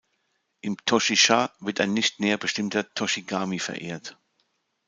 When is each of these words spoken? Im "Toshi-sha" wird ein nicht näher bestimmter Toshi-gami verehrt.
Im 0.61 0.77
"Toshi-sha" 0.83 1.53
wird 1.59 1.79
ein 1.79 1.93
nicht 1.93 2.19
näher 2.19 2.39
bestimmter 2.39 2.91
Toshi-gami 2.95 3.59
verehrt. 3.59 4.17